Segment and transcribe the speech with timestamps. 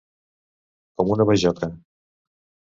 [1.01, 1.71] Com una bajoca.